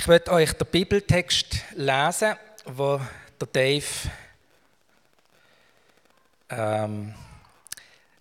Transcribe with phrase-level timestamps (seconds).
[0.00, 2.98] Ich werde euch den Bibeltext lesen, wo
[3.38, 3.84] der Dave
[6.48, 7.14] ähm,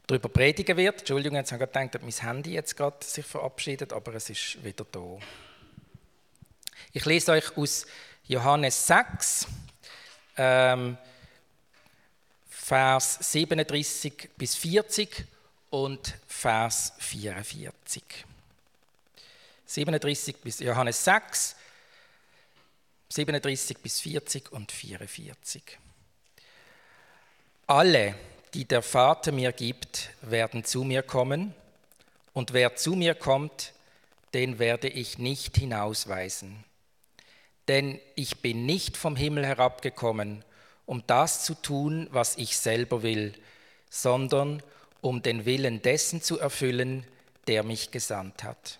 [0.05, 0.99] darüber predigen wird.
[0.99, 4.61] Entschuldigung, jetzt habe ich gedacht, dass mein Handy jetzt gerade sich verabschiedet, aber es ist
[4.61, 5.19] wieder da.
[6.91, 7.85] Ich lese euch aus
[8.27, 9.47] Johannes 6,
[10.35, 10.97] ähm,
[12.49, 15.25] Vers 37 bis 40
[15.69, 18.03] und Vers 44.
[19.65, 21.55] 37 bis Johannes 6,
[23.11, 25.63] 37 bis 40 und 44.
[27.65, 28.15] Alle,
[28.53, 31.55] die der Vater mir gibt, werden zu mir kommen,
[32.33, 33.73] und wer zu mir kommt,
[34.35, 36.63] den werde ich nicht hinausweisen.
[37.67, 40.45] Denn ich bin nicht vom Himmel herabgekommen,
[40.85, 43.33] um das zu tun, was ich selber will,
[43.89, 44.61] sondern
[45.01, 47.05] um den Willen dessen zu erfüllen,
[47.47, 48.79] der mich gesandt hat.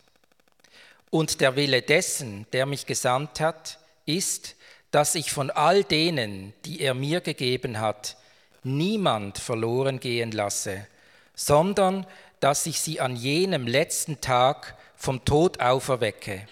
[1.09, 3.78] Und der Wille dessen, der mich gesandt hat,
[4.17, 4.55] ist,
[4.91, 8.17] dass ich von all denen, die er mir gegeben hat,
[8.63, 10.87] niemand verloren gehen lasse,
[11.35, 12.05] sondern
[12.39, 16.47] dass ich sie an jenem letzten Tag vom Tod auferwecke.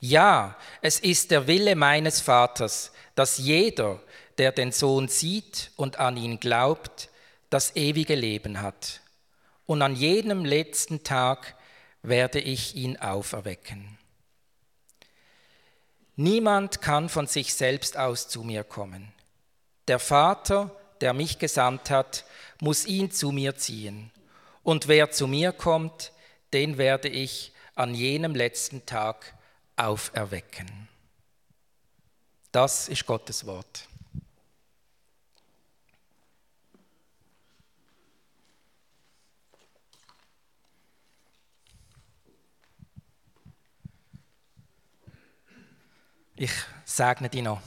[0.00, 4.00] Ja, es ist der Wille meines Vaters, dass jeder,
[4.38, 7.08] der den Sohn sieht und an ihn glaubt,
[7.50, 9.00] das ewige Leben hat.
[9.66, 11.54] Und an jenem letzten Tag
[12.02, 13.98] werde ich ihn auferwecken.
[16.16, 19.12] Niemand kann von sich selbst aus zu mir kommen.
[19.88, 22.24] Der Vater, der mich gesandt hat,
[22.60, 24.10] muss ihn zu mir ziehen.
[24.62, 26.12] Und wer zu mir kommt,
[26.52, 29.34] den werde ich an jenem letzten Tag
[29.76, 30.88] auferwecken.
[32.52, 33.88] Das ist Gottes Wort.
[46.42, 46.50] Ich
[46.84, 47.62] segne dich noch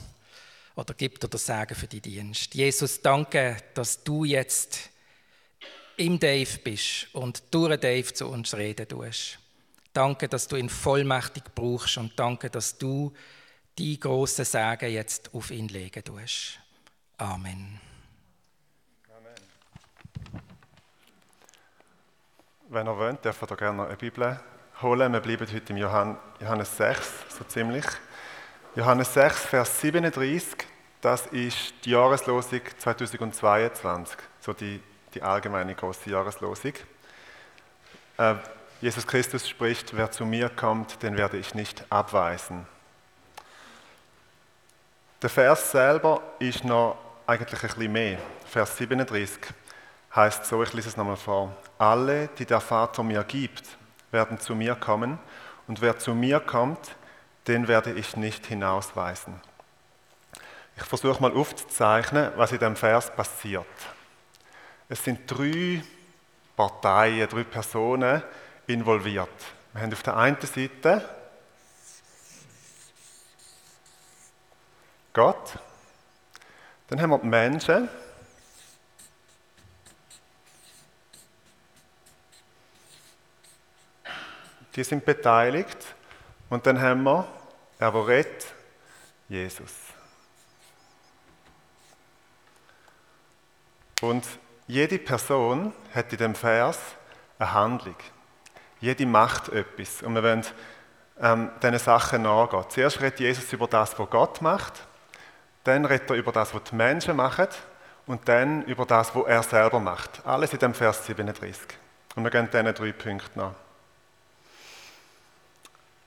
[0.74, 2.54] oder gib dir das Sagen für die Dienst.
[2.54, 4.90] Jesus, danke, dass du jetzt
[5.96, 9.38] im Dave bist und durch Dave zu uns reden tust.
[9.94, 13.14] Danke, dass du ihn vollmächtig brauchst und danke, dass du
[13.78, 16.58] die große Sagen jetzt auf ihn legen tust.
[17.16, 17.80] Amen.
[19.08, 20.42] Amen.
[22.68, 24.38] Wenn ihr wollt, dürft ihr gerne eine Bibel
[24.82, 25.14] holen.
[25.14, 27.86] Wir bleiben heute im Johannes 6, so ziemlich.
[28.76, 30.66] Johannes 6, Vers 37,
[31.00, 34.82] das ist die Jahreslosung 2022, so die,
[35.14, 36.74] die allgemeine große Jahreslosung.
[38.18, 38.34] Äh,
[38.82, 42.66] Jesus Christus spricht, wer zu mir kommt, den werde ich nicht abweisen.
[45.22, 48.18] Der Vers selber ist noch eigentlich ein bisschen mehr.
[48.44, 49.54] Vers 37
[50.14, 51.56] heißt so, ich lese es nochmal vor.
[51.78, 53.64] Alle, die der Vater mir gibt,
[54.10, 55.18] werden zu mir kommen
[55.66, 56.94] und wer zu mir kommt,
[57.46, 59.40] den werde ich nicht hinausweisen.
[60.76, 63.66] Ich versuche mal aufzuzeichnen, was in dem Vers passiert.
[64.88, 65.82] Es sind drei
[66.54, 68.22] Parteien, drei Personen
[68.66, 69.28] involviert.
[69.72, 71.08] Wir haben auf der einen Seite
[75.12, 75.58] Gott,
[76.88, 77.88] dann haben wir die Menschen,
[84.74, 85.95] die sind beteiligt
[86.48, 87.26] und dann haben wir
[87.78, 88.46] er, der redet,
[89.28, 89.72] Jesus.
[94.00, 94.24] Und
[94.66, 96.78] jede Person hat in dem Vers
[97.38, 97.96] eine Handlung.
[98.80, 100.02] Jede macht etwas.
[100.02, 100.44] Und wir wollen
[101.20, 102.64] ähm, diesen Sachen nachgehen.
[102.68, 104.74] Zuerst redet Jesus über das, was Gott macht.
[105.64, 107.48] Dann redet er über das, was die Menschen machen.
[108.06, 110.24] Und dann über das, was er selber macht.
[110.24, 111.60] Alles in dem Vers 37.
[112.14, 113.65] Und wir gehen diesen drei Punkten nach.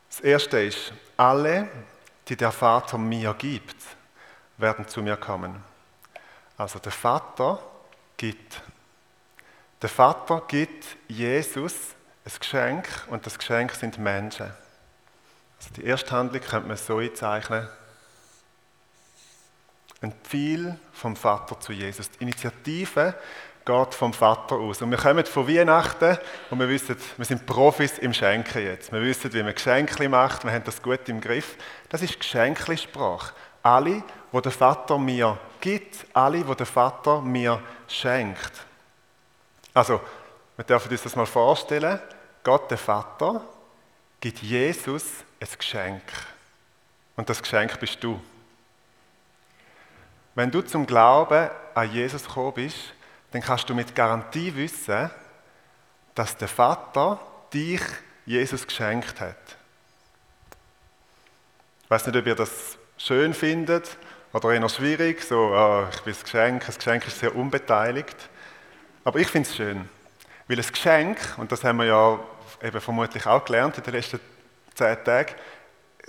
[0.09, 1.69] Das erste ist, alle,
[2.27, 3.75] die der Vater mir gibt,
[4.57, 5.63] werden zu mir kommen.
[6.57, 7.63] Also der Vater
[8.17, 8.61] gibt.
[9.81, 11.73] Der Vater gibt Jesus
[12.25, 14.51] ein Geschenk und das Geschenk sind Menschen.
[15.57, 17.67] Also die erste Handlung könnte man so einzeichnen.
[20.01, 22.09] Ein Pfeil vom Vater zu Jesus.
[22.11, 23.15] Die Initiative
[23.65, 24.81] geht vom Vater aus.
[24.81, 26.17] Und wir kommen von Weihnachten
[26.49, 28.91] und wir wissen, wir sind Profis im Schenken jetzt.
[28.91, 31.55] Wir wissen, wie man Geschenke macht, wir haben das gut im Griff.
[31.89, 33.33] Das ist Geschenklisprache.
[33.61, 38.53] Alle, wo der Vater mir gibt, alle, wo der Vater mir schenkt.
[39.73, 40.01] Also,
[40.55, 41.99] wir dürfen uns das mal vorstellen.
[42.43, 43.41] Gott, der Vater,
[44.19, 45.03] gibt Jesus
[45.39, 46.03] ein Geschenk.
[47.15, 48.19] Und das Geschenk bist du.
[50.35, 52.93] Wenn du zum Glauben an Jesus gekommen bist,
[53.31, 55.09] dann kannst du mit Garantie wissen,
[56.15, 57.19] dass der Vater
[57.53, 57.81] dich
[58.25, 59.37] Jesus geschenkt hat.
[61.83, 63.97] Ich weiß nicht, ob ihr das schön findet
[64.33, 65.23] oder eher schwierig.
[65.23, 68.17] So, oh, ich bin das Geschenk, das Geschenk ist sehr unbeteiligt.
[69.03, 69.89] Aber ich finde es schön,
[70.47, 72.19] weil ein Geschenk, und das haben wir ja
[72.61, 74.19] eben vermutlich auch gelernt in den letzten
[74.75, 75.33] zehn Tagen,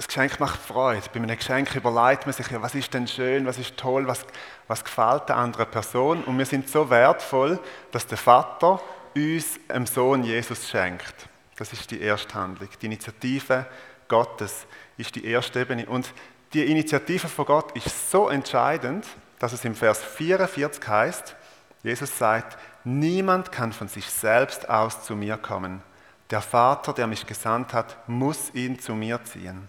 [0.01, 1.03] ein Geschenk macht Freude.
[1.13, 4.25] Bei einem Geschenk überlegt man sich ja, was ist denn schön, was ist toll, was,
[4.67, 6.25] was gefällt der anderen Person.
[6.25, 7.59] Und wir sind so wertvoll,
[7.93, 8.81] dass der Vater
[9.15, 11.15] uns einem Sohn Jesus schenkt.
[11.57, 12.69] Das ist die erste Handlung.
[12.81, 13.67] Die Initiative
[14.09, 14.67] Gottes
[14.97, 15.85] ist die erste Ebene.
[15.87, 16.13] Und
[16.55, 19.07] die Initiative von Gott ist so entscheidend,
[19.39, 21.37] dass es im Vers 44 heißt,
[21.83, 25.83] Jesus sagt, niemand kann von sich selbst aus zu mir kommen.
[26.31, 29.69] Der Vater, der mich gesandt hat, muss ihn zu mir ziehen.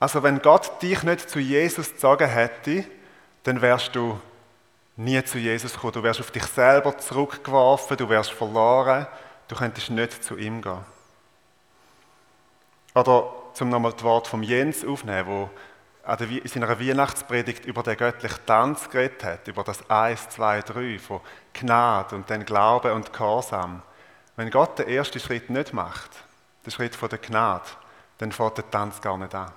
[0.00, 2.84] Also wenn Gott dich nicht zu Jesus gezogen hätte,
[3.42, 4.18] dann wärst du
[4.96, 5.92] nie zu Jesus gekommen.
[5.92, 9.06] Du wärst auf dich selber zurückgeworfen, du wärst verloren,
[9.48, 10.84] du könntest nicht zu ihm gehen.
[12.94, 15.50] Oder zum nochmal das Wort von Jens aufnehmen, wo
[16.26, 21.20] in seiner Weihnachtspredigt über den göttlichen Tanz geredet hat, über das 1, 2, 3 von
[21.52, 23.82] Gnade und dann Glaube und Gehorsam.
[24.34, 26.10] Wenn Gott den ersten Schritt nicht macht,
[26.64, 27.68] den Schritt von der Gnade,
[28.16, 29.52] dann fährt der Tanz gar nicht an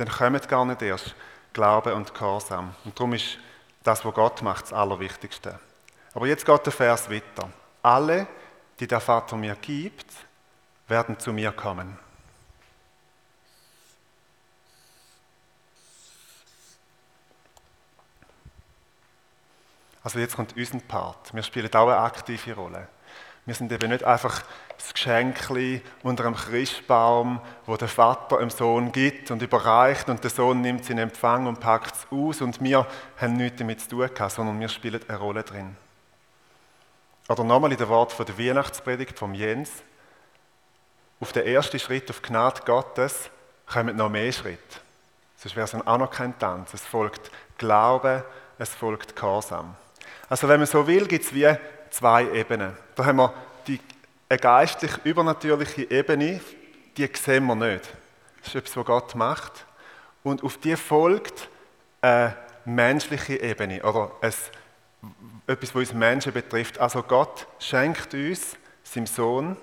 [0.00, 1.14] dann kommen gar nicht erst
[1.52, 2.74] Glaube und Gehorsam.
[2.86, 3.38] Und darum ist
[3.82, 5.58] das, was Gott macht, das Allerwichtigste.
[6.14, 7.50] Aber jetzt geht der Vers weiter.
[7.82, 8.26] Alle,
[8.78, 10.06] die der Vater mir gibt,
[10.88, 11.98] werden zu mir kommen.
[20.02, 21.34] Also jetzt kommt unser Part.
[21.34, 22.88] Wir spielen auch eine aktive Rolle.
[23.44, 24.42] Wir sind eben nicht einfach
[24.80, 25.36] das Geschenk
[26.02, 30.82] unter einem Christbaum, wo der Vater dem Sohn gibt und überreicht und der Sohn nimmt
[30.82, 32.86] es in Empfang und packt es aus und wir
[33.18, 35.76] haben nichts damit zu tun gehabt, sondern wir spielen eine Rolle drin.
[37.28, 39.70] Oder nochmal in der Wort von der Weihnachtspredigt vom Jens.
[41.20, 43.30] Auf den ersten Schritt auf Gnade Gottes
[43.66, 44.80] kommen noch mehr Schritte.
[45.36, 46.74] Sonst wäre es auch noch kein Tanz.
[46.74, 48.24] Es folgt Glaube,
[48.58, 49.76] es folgt Gehorsam.
[50.28, 51.54] Also wenn man so will, gibt es wie
[51.90, 52.76] zwei Ebenen.
[52.94, 53.32] Da haben wir
[53.66, 53.78] die
[54.30, 56.40] eine geistlich übernatürliche Ebene,
[56.96, 57.92] die sehen wir nicht.
[58.38, 59.66] Das ist etwas, was Gott macht.
[60.22, 61.48] Und auf die folgt
[62.00, 64.32] eine menschliche Ebene oder ein,
[65.48, 66.78] etwas, was uns Menschen betrifft.
[66.78, 69.56] Also Gott schenkt uns seinem Sohn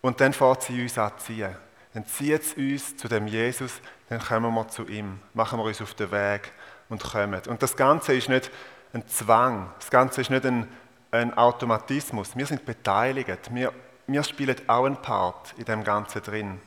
[0.00, 1.54] und dann fährt sie uns anziehen.
[1.94, 5.80] Dann zieht es uns zu dem Jesus, dann kommen wir zu ihm, machen wir uns
[5.80, 6.50] auf den Weg
[6.88, 7.40] und kommen.
[7.46, 8.50] Und das Ganze ist nicht
[8.92, 10.66] ein Zwang, das Ganze ist nicht ein
[11.10, 12.36] ein Automatismus.
[12.36, 13.52] Wir sind beteiligt.
[13.52, 13.72] Wir,
[14.12, 16.60] wir spielen auch einen Part in dem Ganzen drin.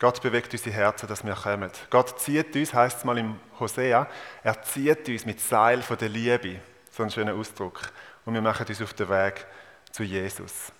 [0.00, 1.70] Gott bewegt unsere Herzen, dass wir kommen.
[1.88, 4.08] Gott zieht uns, heißt es mal im Hosea,
[4.42, 6.60] er zieht uns mit Seil von der Liebe.
[6.90, 7.80] So ein schöner Ausdruck.
[8.24, 9.46] Und wir machen uns auf den Weg
[9.92, 10.72] zu Jesus.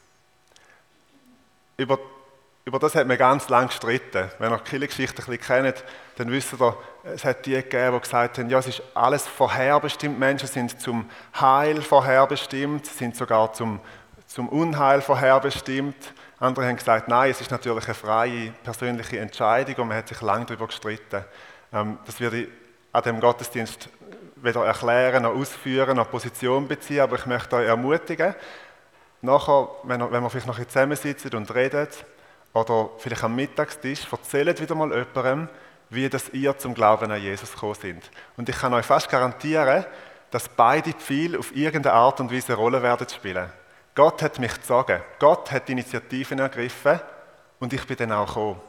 [1.77, 1.99] Über
[2.67, 4.31] über das hat man ganz lange gestritten.
[4.39, 5.85] Wenn ihr die Kirchengeschichte ein bisschen kennt,
[6.17, 10.19] dann wisst ihr, es hat die gegeben, die gesagt haben, ja, es ist alles vorherbestimmt.
[10.19, 13.81] Menschen sind zum Heil vorherbestimmt, sind sogar zum,
[14.35, 16.13] zum Unheil vorherbestimmt.
[16.41, 20.21] Andere haben gesagt, nein, es ist natürlich eine freie persönliche Entscheidung und man hat sich
[20.23, 21.25] lange darüber gestritten.
[21.73, 22.49] Ähm, das werde ich
[22.93, 23.89] an dem Gottesdienst
[24.35, 28.35] weder erklären noch ausführen noch Position beziehen, aber ich möchte euch ermutigen,
[29.23, 31.87] nachher, wenn, wir vielleicht noch zusammensitzen und reden,
[32.53, 35.49] oder vielleicht am Mittagstisch, erzählt wieder mal jemandem,
[35.91, 38.11] wie das ihr zum Glauben an Jesus gekommen sind.
[38.37, 39.85] Und ich kann euch fast garantieren,
[40.33, 43.49] dass beide Pfeile auf irgendeine Art und Weise eine Rolle werden spielen.
[43.95, 45.01] Gott hat mich gezogen.
[45.19, 47.01] Gott hat Initiativen ergriffen
[47.61, 48.61] und ich bin dann auch gekommen.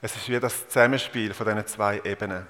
[0.00, 2.46] Es ist wie das Zusammenspiel von diesen zwei Ebenen.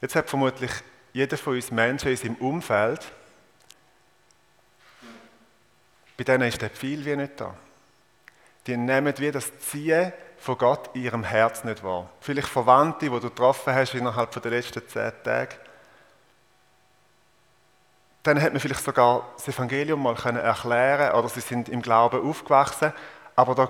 [0.00, 0.72] Jetzt hat vermutlich
[1.12, 3.00] jeder von uns Menschen in seinem Umfeld,
[6.16, 7.54] bei denen ist der Pfeil wie nicht da
[8.66, 12.10] die nehmen wie das Ziehen von Gott in ihrem Herz nicht wahr.
[12.20, 15.56] Vielleicht Verwandte, die du getroffen hast innerhalb der letzten zehn Tage.
[18.22, 22.92] Dann hat man vielleicht sogar das Evangelium mal erklären oder sie sind im Glauben aufgewachsen,
[23.34, 23.68] aber da,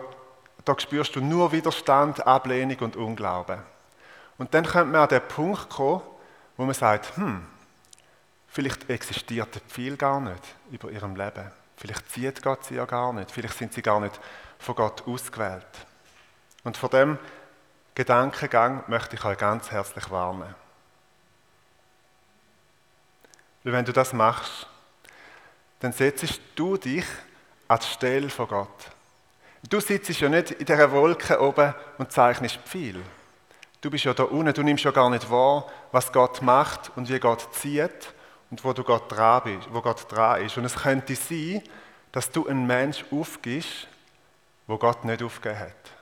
[0.64, 3.58] da spürst du nur Widerstand, Ablehnung und Unglauben.
[4.38, 6.02] Und dann könnte man an den Punkt kommen,
[6.56, 7.46] wo man sagt, hm,
[8.48, 11.50] vielleicht existiert Pfeil gar nicht über ihrem Leben.
[11.76, 13.30] Vielleicht zieht Gott sie ja gar nicht.
[13.30, 14.20] Vielleicht sind sie gar nicht
[14.58, 15.66] von Gott ausgewählt.
[16.62, 17.18] Und vor dem
[17.94, 20.54] Gedankengang möchte ich euch ganz herzlich warnen.
[23.64, 24.66] Weil wenn du das machst,
[25.80, 27.04] dann setzt du dich
[27.68, 28.90] an die Stelle von Gott.
[29.68, 33.02] Du sitzt ja nicht in dieser Wolke oben und zeichnest viel.
[33.80, 37.08] Du bist ja da unten, du nimmst ja gar nicht wahr, was Gott macht und
[37.08, 38.12] wie Gott zieht
[38.50, 40.56] und wo du Gott dran bist, wo Gott dran ist.
[40.56, 41.62] Und es könnte sein,
[42.12, 43.88] dass du einen Mensch aufgibst,
[44.66, 45.92] wo Gott nicht aufgegeben hat.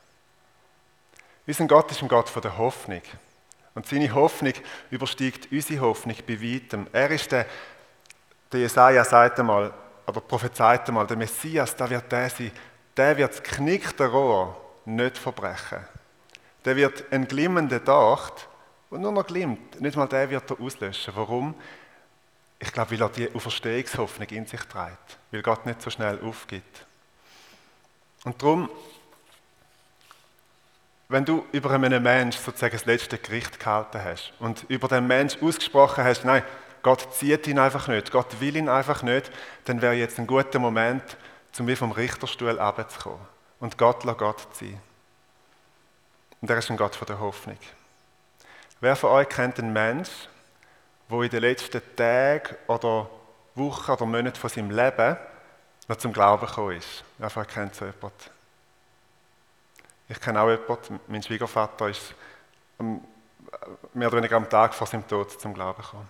[1.47, 3.03] Unser Gott ist ein Gott von der Hoffnung.
[3.75, 4.55] Und seine Hoffnung
[4.91, 6.87] übersteigt unsere Hoffnung bei weitem.
[6.93, 7.47] Er ist der,
[8.53, 9.73] der Jesaja sagt einmal,
[10.07, 12.51] oder prophezeit einmal, der Messias, der wird der sein,
[12.97, 15.87] der wird das knickte Rohr nicht verbrechen.
[16.65, 18.49] Der wird einen glimmenden Docht,
[18.91, 21.15] und nur noch glimmt, nicht mal der wird er auslöschen.
[21.17, 21.55] Warum?
[22.59, 26.87] Ich glaube, weil er die Auferstehungshoffnung in sich trägt, weil Gott nicht so schnell aufgibt.
[28.25, 28.69] Und darum,
[31.11, 35.43] wenn du über einen Menschen sozusagen das letzte Gericht gehalten hast und über den Menschen
[35.43, 36.45] ausgesprochen hast, nein,
[36.83, 39.31] Gott zieht ihn einfach nicht, Gott will ihn einfach nicht,
[39.65, 41.03] dann wäre jetzt ein guter Moment,
[41.59, 43.27] um wie vom Richterstuhl abzukommen
[43.59, 44.81] und Gott la Gott sein.
[46.41, 47.59] Und er ist ein Gott von der Hoffnung.
[48.81, 50.11] Wer von euch kennt einen Mensch,
[51.09, 53.11] wo in den letzten Tagen oder
[53.57, 55.17] Wochen oder Monaten von seinem Leben
[55.89, 57.03] noch zum Glauben gekommen ist?
[57.19, 58.40] Wer von euch kennt so jemanden?
[60.11, 62.15] Ich kenne auch jemanden, mein Schwiegervater ist
[63.95, 66.09] mehr oder weniger am Tag vor seinem Tod zum Glauben gekommen.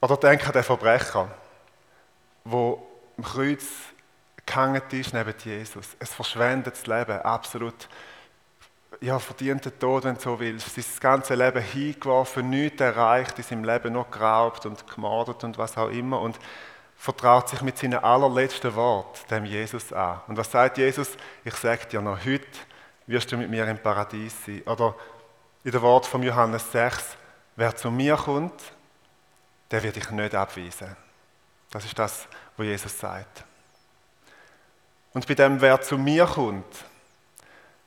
[0.00, 1.28] Oder denke an den Verbrecher,
[2.44, 2.78] der
[3.16, 3.64] am Kreuz
[4.46, 5.96] gehangen ist neben Jesus.
[5.98, 7.88] Es verschwendet das Leben, absolut
[9.00, 10.76] ja, verdienten Tod, wenn du so willst.
[10.76, 15.76] Sein ganzes Leben hingeworfen, nichts erreicht, in seinem Leben noch geraubt und gemordet und was
[15.76, 16.20] auch immer.
[16.20, 16.38] Und
[16.96, 20.20] vertraut sich mit seinen allerletzten Wort dem Jesus an.
[20.26, 21.10] Und was sagt Jesus?
[21.44, 22.46] Ich sage dir noch, heute
[23.06, 24.62] wirst du mit mir im Paradies sein.
[24.62, 24.94] Oder
[25.62, 27.16] in der Wort von Johannes 6,
[27.56, 28.60] wer zu mir kommt,
[29.70, 30.96] der wird dich nicht abweisen.
[31.70, 32.26] Das ist das,
[32.56, 33.44] was Jesus sagt.
[35.12, 36.84] Und bei dem, wer zu mir kommt,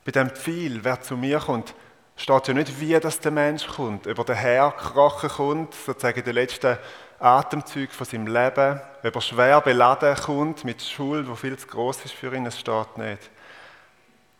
[0.04, 1.74] bei dem Pfeil, wer zu mir kommt,
[2.16, 6.34] steht ja nicht, wie das der Mensch kommt, über den Herr gekrochen kommt, sozusagen den
[6.34, 6.76] letzten
[7.20, 12.04] Atemzug von seinem Leben, ob er schwer beladen kommt mit Schuld, wo viel zu groß
[12.06, 13.30] ist für ihn, es steht nicht.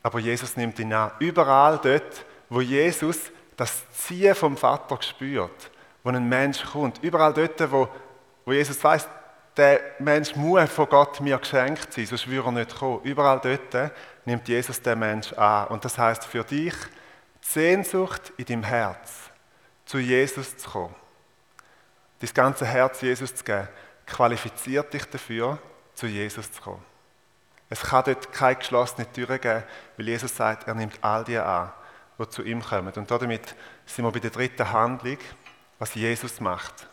[0.03, 1.11] Aber Jesus nimmt ihn an.
[1.19, 5.71] Überall dort, wo Jesus das Ziehen vom Vater spürt,
[6.03, 7.89] wo ein Mensch kommt, überall dort, wo,
[8.47, 9.07] wo Jesus weiß,
[9.57, 13.03] der Mensch muss von Gott mir geschenkt sein, sonst würde er nicht kommen.
[13.03, 13.93] Überall dort
[14.25, 15.67] nimmt Jesus den Mensch an.
[15.69, 16.75] Und das heißt für dich,
[17.45, 19.31] die Sehnsucht in deinem Herz,
[19.85, 20.95] zu Jesus zu kommen,
[22.21, 23.69] dein ganze Herz Jesus zu geben,
[24.07, 25.59] qualifiziert dich dafür,
[25.95, 26.85] zu Jesus zu kommen.
[27.69, 29.63] Es kann dort keine geschlossene Tür geben,
[29.97, 31.73] weil Jesus sagt, er nimmt all die an,
[32.19, 32.93] die zu ihm kommen.
[32.93, 33.55] Und damit
[33.87, 35.19] sind wir bei der dritten Handlung,
[35.79, 36.89] was Jesus macht.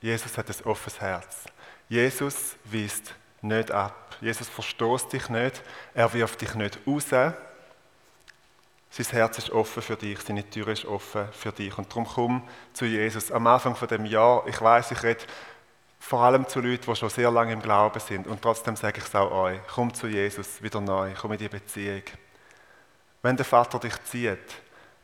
[0.00, 1.44] Jesus hat ein offenes Herz.
[1.88, 3.12] Jesus weist
[3.42, 4.16] nicht ab.
[4.20, 5.62] Jesus verstoßt dich nicht.
[5.94, 7.34] Er wirft dich nicht raus.
[8.90, 11.76] Sein Herz ist offen für dich, seine Tür ist offen für dich.
[11.76, 13.30] Und darum komm zu Jesus.
[13.30, 15.24] Am Anfang von dem Jahr, ich weiß, ich rede
[16.00, 18.26] vor allem zu Leuten, die schon sehr lange im Glauben sind.
[18.26, 19.60] Und trotzdem sage ich es auch euch.
[19.74, 22.02] Komm zu Jesus wieder neu, komm in die Beziehung.
[23.22, 24.38] Wenn der Vater dich zieht,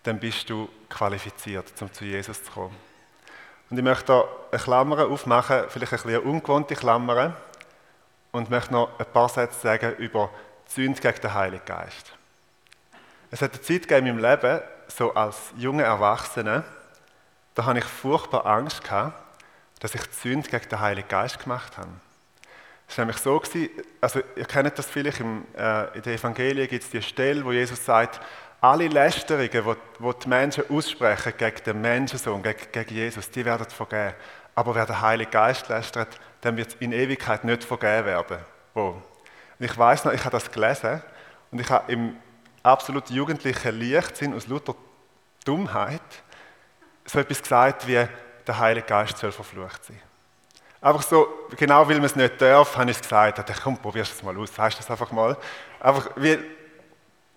[0.02, 2.76] dann bist du qualifiziert, um zu Jesus zu kommen.
[3.70, 7.36] Und ich möchte hier eine Klammer aufmachen, vielleicht ein bisschen eine ungewohnte Klammer,
[8.34, 10.28] und möchte noch ein paar Sätze sagen über
[10.66, 12.12] die Sünde gegen den Heiligen Geist.
[13.34, 16.62] Es hat eine Zeit gegeben in meinem Leben, so als junger Erwachsener,
[17.56, 19.20] da habe ich furchtbar Angst gehabt,
[19.80, 21.88] dass ich die Sünde gegen den Heiligen Geist gemacht habe.
[22.88, 23.42] Es war nämlich so,
[24.00, 27.50] also ihr kennt das vielleicht, im, äh, in den Evangelien gibt es die Stelle, wo
[27.50, 28.20] Jesus sagt,
[28.60, 34.14] alle Lästerungen, die die Menschen aussprechen gegen den Menschensohn, gegen Jesus, die werden vergeben.
[34.54, 38.38] Aber wer den Heiligen Geist lästert, dem wird in Ewigkeit nicht vergeben werden.
[38.76, 38.94] Oh.
[39.58, 41.02] Und ich weiß noch, ich habe das gelesen
[41.50, 42.16] und ich habe im
[42.64, 44.74] absolut jugendlichen Leichtsinn aus lauter
[45.44, 46.00] Dummheit
[47.04, 48.06] so etwas gesagt wie,
[48.46, 50.00] der Heilige Geist soll verflucht sein.
[50.80, 53.42] Einfach so, genau weil man es nicht darf, habe ich es gesagt.
[53.62, 55.36] Komm, probierst es mal aus, sagst das einfach mal.
[55.80, 56.38] Einfach, wie,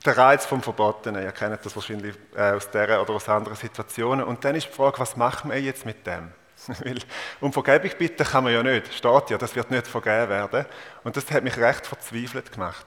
[0.05, 1.23] der Reiz vom Verbotenen.
[1.23, 4.25] Ihr kennt das wahrscheinlich äh, aus der oder aus anderen Situationen.
[4.25, 6.31] Und dann ist die Frage, was machen wir jetzt mit dem?
[6.67, 6.99] Weil
[7.39, 8.93] um Vergebung bitten kann man ja nicht.
[8.93, 10.65] Steht ja, das wird nicht vergeben werden.
[11.03, 12.85] Und das hat mich recht verzweifelt gemacht.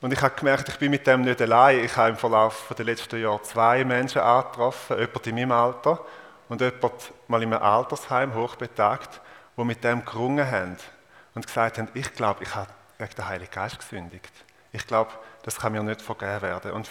[0.00, 1.84] Und ich habe gemerkt, ich bin mit dem nicht allein.
[1.84, 6.04] Ich habe im Verlauf der letzten Jahre zwei Menschen angetroffen, jemand in meinem Alter
[6.48, 9.20] und jemand mal in einem Altersheim, hochbetagt,
[9.56, 10.76] die mit dem gerungen haben
[11.34, 14.32] und gesagt haben, ich glaube, ich habe gegen den Heiligen Geist gesündigt.
[14.72, 15.10] Ich glaube,
[15.42, 16.72] das kann mir nicht vergeben werden.
[16.72, 16.88] Und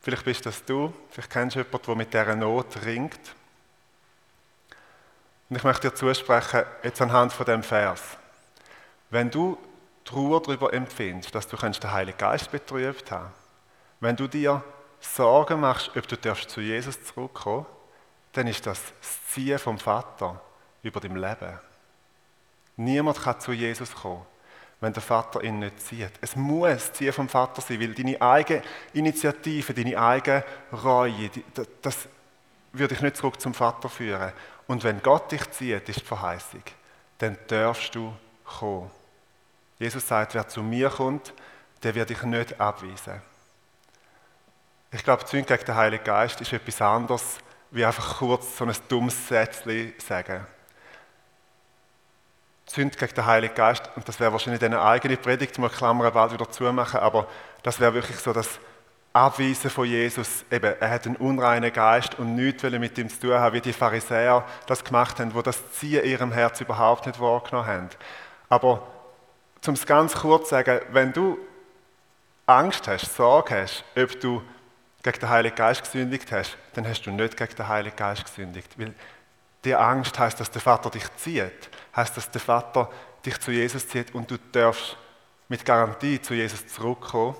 [0.00, 3.20] vielleicht bist das du, vielleicht kennst du jemanden, der mit dieser Not ringt.
[5.48, 8.02] Und ich möchte dir zusprechen, jetzt anhand von dem Vers.
[9.10, 9.58] Wenn du
[10.06, 13.32] Trauer darüber empfindest, dass du den Heiligen Geist betrübt hast,
[14.00, 14.62] wenn du dir
[15.00, 17.66] Sorgen machst, ob du zu Jesus zurückkommen
[18.36, 20.40] dann ist das das Ziehen vom Vater
[20.82, 21.58] über dein Leben.
[22.76, 24.26] Niemand kann zu Jesus kommen,
[24.80, 26.12] wenn der Vater ihn nicht zieht.
[26.20, 31.30] Es muss Ziehen vom Vater sein, weil deine eigene Initiative, deine eigene Reue,
[31.80, 32.08] das
[32.72, 34.32] würde ich nicht zurück zum Vater führen.
[34.66, 36.62] Und wenn Gott dich zieht, ist die Verheißung,
[37.16, 38.12] dann darfst du
[38.44, 38.90] kommen.
[39.78, 41.32] Jesus sagt, wer zu mir kommt,
[41.82, 43.20] der wird dich nicht abweisen.
[44.90, 47.38] Ich glaube, die Zündung gegen den Heiligen Geist ist etwas anderes,
[47.70, 50.46] wie einfach kurz so ein dummes Sätzchen sagen.
[52.66, 56.32] Zünd gegen den Heiligen Geist, und das wäre wahrscheinlich eine eigene Predigt, mal Klammern bald
[56.32, 57.28] wieder zumachen, aber
[57.62, 58.58] das wäre wirklich so das
[59.12, 60.44] Abweisen von Jesus.
[60.50, 63.72] Eben, er hat einen unreinen Geist und nichts mit ihm zu tun haben, wie die
[63.72, 67.88] Pharisäer das gemacht haben, wo das Ziehen in ihrem Herz überhaupt nicht wahrgenommen haben.
[68.48, 68.86] Aber,
[69.68, 71.38] um es ganz kurz zu sagen, wenn du
[72.46, 74.42] Angst hast, Sorge hast, ob du
[75.02, 78.78] gegen den Heiligen Geist gesündigt hast, dann hast du nicht gegen den Heiligen Geist gesündigt.
[78.78, 78.94] Weil
[79.64, 82.90] die Angst heißt, dass der Vater dich zieht, heißt, dass der Vater
[83.24, 84.96] dich zu Jesus zieht und du darfst
[85.48, 87.36] mit Garantie zu Jesus zurückkommen.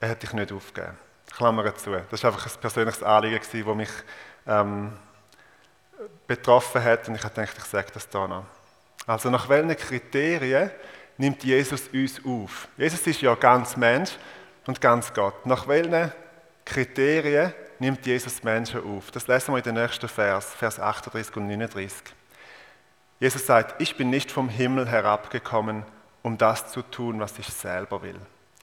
[0.00, 0.96] Er hat dich nicht aufgegeben.
[1.34, 1.90] Klammer zu.
[2.10, 3.90] Das war einfach ein persönliches Anliegen, das mich
[4.46, 4.92] ähm,
[6.26, 8.44] betroffen hat und ich habe ich sage das hier noch.
[9.06, 10.70] Also nach welchen Kriterien
[11.18, 12.68] nimmt Jesus uns auf?
[12.76, 14.10] Jesus ist ja ganz Mensch
[14.66, 15.46] und ganz Gott.
[15.46, 16.12] Nach welchen
[16.64, 19.10] Kriterien nimmt Jesus Menschen auf.
[19.10, 21.92] Das lesen wir in den nächsten Vers, Vers 38 und 39.
[23.18, 25.84] Jesus sagt, ich bin nicht vom Himmel herabgekommen,
[26.22, 28.18] um das zu tun, was ich selber will,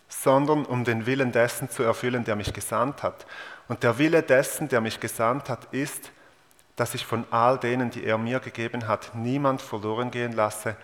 [0.09, 3.25] sondern um den Willen dessen zu erfüllen, der mich gesandt hat.
[3.67, 6.11] Und der Wille dessen, der mich gesandt hat, ist,
[6.75, 10.75] dass ich von all denen, die er mir gegeben hat, niemand verloren gehen lasse,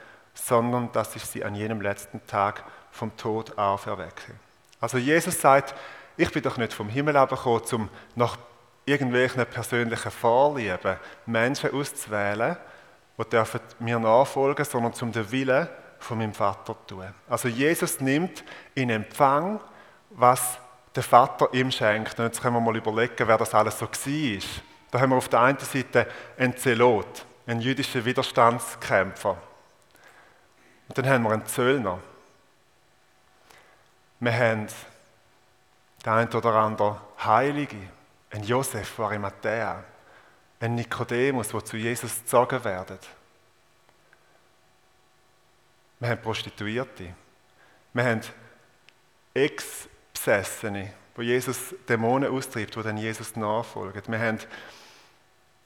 [0.45, 4.33] sondern dass ich sie an jenem letzten Tag vom Tod auferwecke.
[4.81, 5.75] Also Jesus sagt,
[6.17, 8.37] ich bin doch nicht vom Himmel abgekommen, um nach
[8.85, 12.57] irgendwelchen persönlichen Vorlieben Menschen auszuwählen,
[13.17, 15.67] die dürfen mir nachfolgen, sondern zum den Willen
[15.99, 17.13] von meinem Vater zu tun.
[17.29, 19.59] Also Jesus nimmt in Empfang,
[20.11, 20.57] was
[20.95, 22.17] der Vater ihm schenkt.
[22.19, 24.41] Und jetzt können wir mal überlegen, wer das alles so war.
[24.91, 29.37] Da haben wir auf der einen Seite einen Zelot, einen jüdischen Widerstandskämpfer.
[30.89, 31.99] Und dann haben wir einen Zöllner.
[34.19, 34.67] Wir haben
[36.03, 37.77] der ein oder andere Heilige,
[38.31, 39.83] ein Josef von Arimathea,
[40.59, 42.99] ein Nikodemus, der zu Jesus gezogen werden.
[45.99, 47.13] Wir haben Prostituierte.
[47.93, 48.21] Wir haben
[49.33, 54.01] Ex-Besessene, wo Jesus Dämonen austreibt, die dann Jesus nachfolgen.
[54.07, 54.39] Wir haben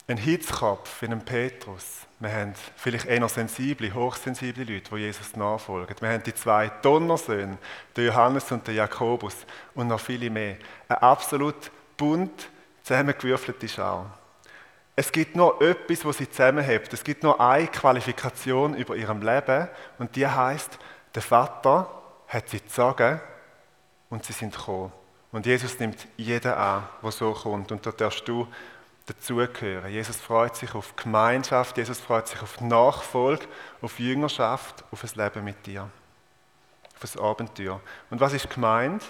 [0.06, 2.06] einen Hitzkopf in einem Petrus.
[2.24, 5.94] Wir haben vielleicht eher sensible, hochsensible Leute, die Jesus nachfolgen.
[6.00, 7.58] Wir haben die zwei Donnersöhne,
[7.94, 9.36] den Johannes und den Jakobus
[9.74, 10.56] und noch viele mehr.
[10.88, 12.48] Eine absolut bunt
[12.82, 14.06] zusammengewürfelte Schau.
[14.96, 16.90] Es gibt nur etwas, was sie zusammenhält.
[16.94, 20.78] Es gibt nur eine Qualifikation über ihrem Leben und die heißt:
[21.14, 21.90] Der Vater
[22.28, 23.20] hat sie gezogen
[24.08, 24.92] und sie sind gekommen.
[25.30, 27.70] Und Jesus nimmt jeden an, der so kommt.
[27.70, 28.48] Und da darfst du
[29.06, 29.90] dazugehören.
[29.90, 33.46] Jesus freut sich auf Gemeinschaft, Jesus freut sich auf Nachfolge,
[33.82, 35.90] auf Jüngerschaft, auf ein Leben mit dir,
[37.00, 37.80] auf ein Abenteuer.
[38.10, 39.04] Und was ist gemeint?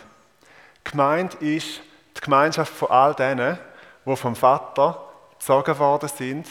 [0.82, 1.80] Gemeint ist
[2.16, 3.58] die Gemeinschaft von all denen,
[4.04, 5.00] die vom Vater
[5.38, 6.46] gezogen worden sind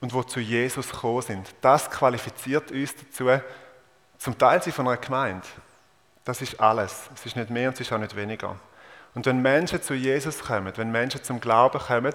[0.00, 1.54] und wo zu Jesus gekommen sind.
[1.60, 3.42] Das qualifiziert uns dazu,
[4.18, 5.46] zum Teil sie von einer Gemeinde.
[6.24, 7.08] Das ist alles.
[7.14, 8.56] Es ist nicht mehr und es ist auch nicht weniger.
[9.14, 12.12] Und wenn Menschen zu Jesus kommen, wenn Menschen zum Glauben kommen,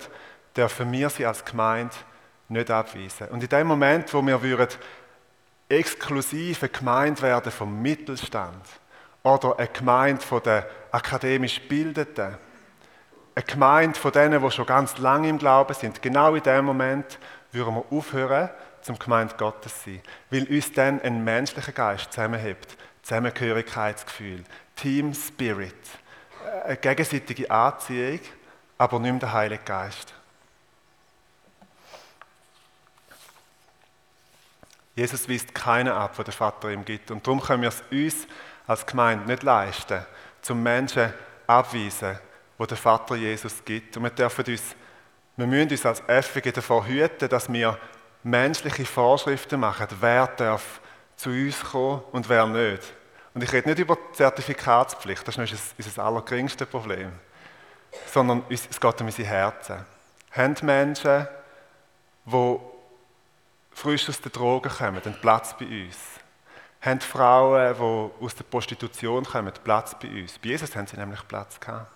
[0.56, 1.96] dürfen wir sie als Gemeinde
[2.50, 3.28] nicht abweisen.
[3.30, 4.68] Und in dem Moment, wo wir würden
[5.70, 8.66] exklusive Gemeinde werden vom Mittelstand
[9.24, 12.38] oder eine Gemeinde von den akademisch Bildeten,
[13.34, 17.18] eine Gemeinde von denen, die schon ganz lange im Glauben sind, genau in dem Moment
[17.54, 18.50] würden wir aufhören,
[18.82, 24.44] zum Gemeinde Gottes zu sein, weil uns dann ein menschlicher Geist zusammenhebt, Zusammengehörigkeitsgefühl,
[24.76, 25.76] Team Spirit,
[26.66, 28.20] eine gegenseitige Anziehung,
[28.78, 30.14] aber nicht mehr der Heilige Geist.
[34.96, 37.12] Jesus weist keinen ab, wo der Vater ihm gibt.
[37.12, 38.28] Und darum können wir es uns
[38.68, 40.06] als Gemeinde nicht leisten,
[40.42, 41.14] zum Menschen
[41.48, 42.20] abweisen,
[42.58, 43.98] wo der Vater Jesus gibt.
[43.98, 44.76] Und wir dürfen uns,
[45.38, 47.78] wir müssen uns als Effige davor hüten, dass wir
[48.24, 50.80] menschliche Vorschriften machen, wer darf
[51.16, 52.94] zu uns kommen und wer nicht.
[53.34, 57.12] Und ich rede nicht über Zertifikatspflicht, das ist unser allergeringste Problem,
[58.08, 59.86] sondern es geht um unsere Herzen.
[60.32, 61.28] Haben Menschen,
[62.26, 62.58] die
[63.72, 65.98] frisch aus den Drogen kommen, einen Platz bei uns.
[66.82, 70.38] Haben Frauen, die aus der Prostitution kommen, Platz bei uns.
[70.40, 71.92] Bei Jesus haben sie nämlich Platz gehabt.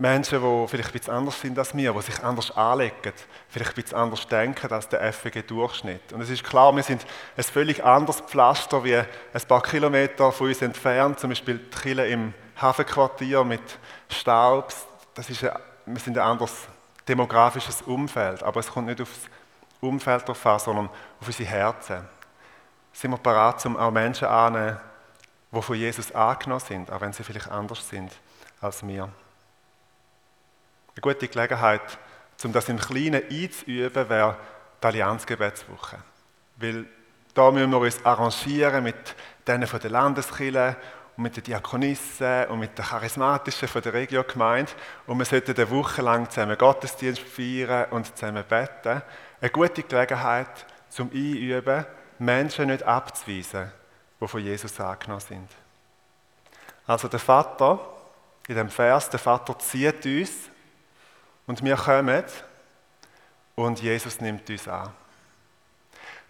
[0.00, 3.12] Menschen, die vielleicht bisschen anders sind als wir, die sich anders anlegen,
[3.48, 6.12] vielleicht bisschen anders denken als der FWG-Durchschnitt.
[6.12, 7.04] Und es ist klar, wir sind
[7.36, 9.06] ein völlig anderes Pflaster wie ein
[9.48, 13.60] paar Kilometer von uns entfernt, zum Beispiel die Kille im Hafenquartier mit
[14.08, 14.72] Staub.
[15.14, 16.68] Das ist ein, wir sind ein anderes
[17.08, 19.28] demografisches Umfeld, aber es kommt nicht aufs
[19.80, 20.88] Umfeld drauf an, sondern
[21.20, 22.06] auf unsere Herzen.
[22.92, 24.78] Sind wir bereit, um auch Menschen anzunehmen,
[25.52, 28.12] die von Jesus angenommen sind, auch wenn sie vielleicht anders sind
[28.60, 29.04] als wir.
[29.04, 31.98] Eine gute Gelegenheit,
[32.44, 34.36] um das im Kleinen einzuüben, wäre
[34.82, 35.98] die Allianzgebetswoche.
[36.56, 36.86] Weil
[37.34, 39.14] da müssen wir uns arrangieren mit
[39.46, 40.76] denen von der Landeskirche
[41.18, 44.70] und mit den Diakonissen und mit den Charismatischen von der Regiogemeinde.
[45.04, 49.02] Und wir sollten eine Woche lang zusammen Gottesdienst feiern und zusammen beten.
[49.40, 51.84] Eine gute Gelegenheit zum Einüben,
[52.20, 53.72] Menschen nicht abzuweisen,
[54.20, 55.48] die von Jesus angenommen sind.
[56.86, 57.80] Also der Vater,
[58.46, 60.30] in dem Vers, der Vater zieht uns
[61.48, 62.24] und wir kommen
[63.56, 64.92] und Jesus nimmt uns an.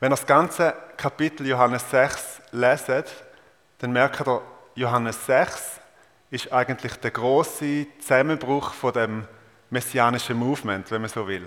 [0.01, 3.13] Wenn ihr das ganze Kapitel Johannes 6 leset,
[3.81, 4.41] dann merkt ihr,
[4.79, 5.81] Johannes 6
[6.31, 9.29] ist eigentlich der große Zusammenbruch von dem
[9.71, 11.47] messianischen Movement, wenn man so will.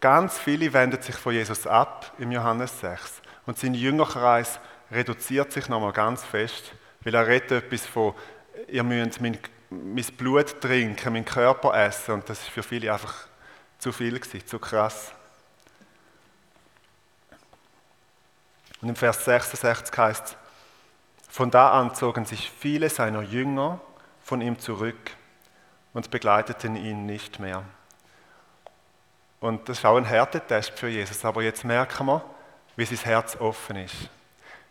[0.00, 4.58] Ganz viele wenden sich von Jesus ab im Johannes 6 und sein Jüngerkreis
[4.90, 6.72] reduziert sich nochmal ganz fest,
[7.02, 8.14] weil er redet etwas von,
[8.68, 9.38] ihr müsst mein
[9.70, 12.14] mein Blut trinken, meinen Körper essen.
[12.14, 13.14] Und das ist für viele einfach
[13.78, 15.12] zu viel gewesen, zu krass.
[18.82, 20.36] Und im Vers 66 heißt es,
[21.30, 23.80] von da an zogen sich viele seiner Jünger
[24.22, 25.12] von ihm zurück
[25.94, 27.62] und begleiteten ihn nicht mehr.
[29.38, 32.24] Und das ist auch ein Härtetest für Jesus, aber jetzt merken wir,
[32.76, 33.94] wie sein Herz offen ist.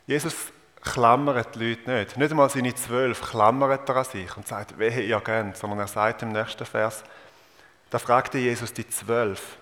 [0.05, 0.35] Jesus
[0.81, 2.17] klammert die Leute nicht.
[2.17, 5.87] Nicht einmal seine zwölf klammert er an sich und sagt, wehe ihr geht, sondern er
[5.87, 7.03] sagt im nächsten Vers,
[7.89, 9.57] da fragte Jesus die zwölf,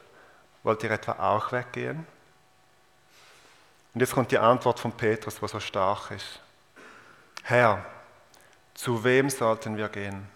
[0.63, 2.05] wollt ihr etwa auch weggehen?
[3.93, 6.39] Und jetzt kommt die Antwort von Petrus, was so stark ist.
[7.49, 7.85] Herr,
[8.73, 10.27] zu wem sollten wir gehen?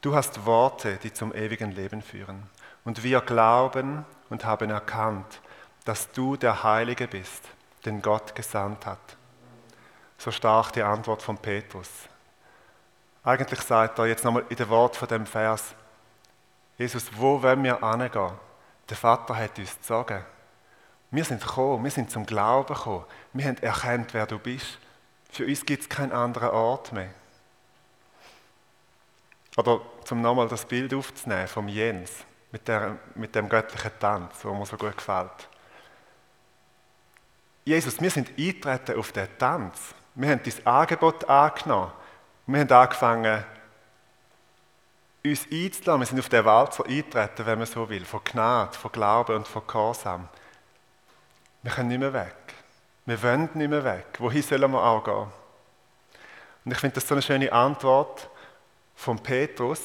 [0.00, 2.48] Du hast Worte, die zum ewigen Leben führen.
[2.84, 5.40] Und wir glauben und haben erkannt,
[5.84, 7.42] dass du der Heilige bist,
[7.84, 9.16] den Gott gesandt hat.
[10.18, 11.90] So stark die Antwort von Petrus.
[13.24, 15.74] Eigentlich sagt er jetzt nochmal in dem Wort von dem Vers,
[16.78, 18.30] Jesus, wo wollen wir hingehen?
[18.88, 20.26] Der Vater hat uns gesagt.
[21.10, 23.04] Wir sind gekommen, wir sind zum Glauben gekommen.
[23.32, 24.78] Wir haben erkannt, wer du bist.
[25.36, 27.10] Für uns gibt es keinen anderen Ort mehr.
[29.58, 34.54] Oder zum nochmal das Bild aufzunehmen vom Jens mit, der, mit dem göttlichen Tanz, wo
[34.54, 35.48] mir so gut gefällt.
[37.66, 39.94] Jesus, wir sind eintreten auf den Tanz.
[40.14, 41.92] Wir haben dein Angebot angenommen.
[42.46, 43.44] Wir haben angefangen,
[45.22, 46.00] uns einzulassen.
[46.00, 48.06] Wir sind auf den Walzer eingetreten, wenn man so will.
[48.06, 50.28] Von Gnade, von Glauben und von Gehorsam.
[51.62, 52.45] Wir können nicht mehr weg.
[53.06, 54.06] Wir wollen nicht mehr weg.
[54.18, 55.26] Wohin sollen wir auch gehen?
[56.64, 58.28] Und ich finde das so eine schöne Antwort
[58.96, 59.80] von Petrus,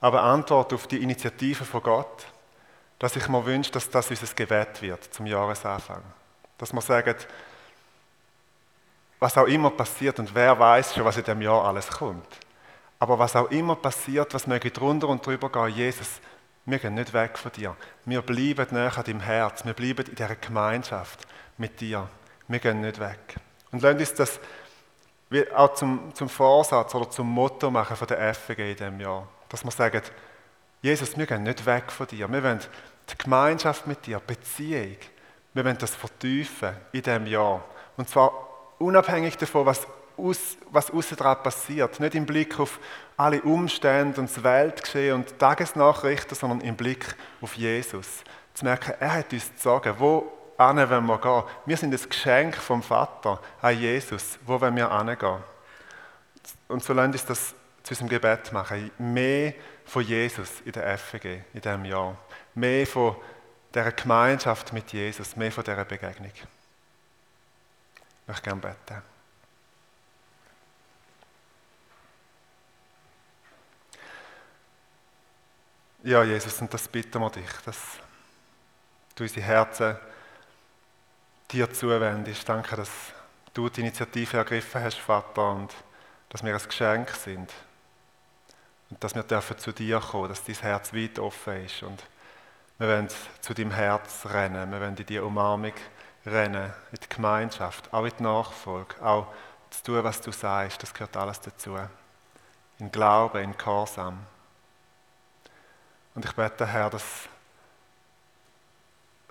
[0.00, 2.26] aber Antwort auf die Initiative von Gott,
[3.00, 6.02] dass ich mir wünsche, dass das unser Gebet wird zum Jahresanfang.
[6.56, 7.16] Dass wir sagen,
[9.18, 12.38] was auch immer passiert und wer weiß schon, was in dem Jahr alles kommt.
[13.00, 16.20] Aber was auch immer passiert, was möge drunter und drüber gehen, Jesus,
[16.66, 17.74] wir gehen nicht weg von dir.
[18.04, 19.64] Wir bleiben näher an deinem Herz.
[19.64, 22.08] Wir bleiben in dieser Gemeinschaft mit dir.
[22.50, 23.36] Wir gehen nicht weg.
[23.70, 24.40] Und lasst uns das
[25.54, 29.28] auch zum, zum Vorsatz oder zum Motto machen von der FG in diesem Jahr.
[29.48, 30.02] Dass wir sagen,
[30.82, 32.28] Jesus, wir gehen nicht weg von dir.
[32.28, 32.58] Wir wollen
[33.08, 34.96] die Gemeinschaft mit dir, Beziehung,
[35.54, 37.64] wir wollen das vertiefen in diesem Jahr.
[37.96, 38.32] Und zwar
[38.80, 39.86] unabhängig davon, was,
[40.16, 42.00] aus, was außen dran passiert.
[42.00, 42.80] Nicht im Blick auf
[43.16, 48.24] alle Umstände und das Weltgeschehen und Tagesnachrichten, sondern im Blick auf Jesus.
[48.54, 51.42] Zu merken, er hat uns zu sagen, wo wollen wir gehen.
[51.64, 54.38] Wir sind das Geschenk vom Vater an Jesus.
[54.44, 55.38] Wo wollen wir hingehen?
[56.68, 58.90] Und so lasst uns das zu unserem Gebet machen.
[58.98, 59.54] Mehr
[59.86, 62.16] von Jesus in der FG in diesem Jahr.
[62.54, 63.16] Mehr von
[63.74, 66.32] dieser Gemeinschaft mit Jesus, mehr von dieser Begegnung.
[66.32, 66.44] Ich
[68.26, 69.02] möchte gerne beten.
[76.02, 77.76] Ja, Jesus, und das bitten wir dich, dass
[79.14, 79.96] du unsere Herzen
[81.52, 82.48] dir zuwendest.
[82.48, 82.90] Danke, dass
[83.54, 85.74] du die Initiative ergriffen hast, Vater, und
[86.28, 87.50] dass wir ein Geschenk sind.
[88.90, 91.82] Und dass wir dürfen zu dir kommen, dass dein Herz weit offen ist.
[91.82, 92.02] Und
[92.78, 93.08] wir wollen
[93.40, 95.74] zu deinem Herz rennen, wir wollen in die Umarmung
[96.26, 99.26] rennen, in die Gemeinschaft, auch in die Nachfolge, auch
[99.70, 101.76] zu tun, was du sagst, das gehört alles dazu.
[102.78, 104.18] in Glauben, in Gehorsam.
[106.14, 107.28] Und ich bete, Herr, dass,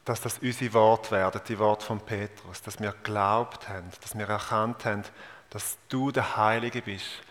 [0.10, 4.28] dass das unsere Worte werden, die Worte von Petrus, dass wir geglaubt haben, dass wir
[4.28, 5.04] erkannt haben,
[5.52, 7.22] dass du der Heilige bist,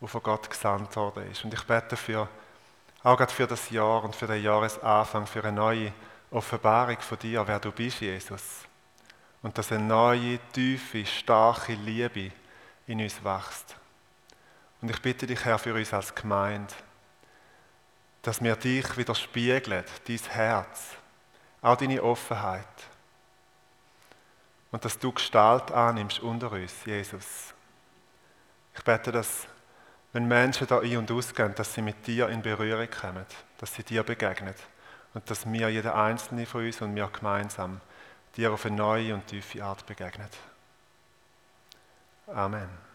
[0.00, 1.44] der von Gott gesandt worden ist.
[1.44, 2.26] Und ich bete für,
[3.02, 5.92] auch gerade für das Jahr und für den Jahresanfang, für eine neue
[6.30, 8.42] Offenbarung von dir, wer du bist, Jesus.
[9.42, 12.32] Und dass eine neue, tiefe, starke Liebe
[12.86, 13.76] in uns wächst.
[14.80, 16.72] Und ich bitte dich, Herr, für uns als Gemeinde,
[18.22, 20.96] dass wir dich wieder spiegeln, dein Herz,
[21.62, 22.66] auch deine Offenheit.
[24.70, 27.54] Und dass du Gestalt annimmst unter uns, Jesus.
[28.74, 29.46] Ich bete, dass,
[30.12, 33.26] wenn Menschen da ein- und ausgehen, dass sie mit dir in Berührung kommen,
[33.58, 34.54] dass sie dir begegnen
[35.14, 37.80] und dass wir, jeder Einzelne von uns und wir gemeinsam,
[38.36, 40.28] dir auf eine neue und tiefe Art begegnen.
[42.26, 42.91] Amen.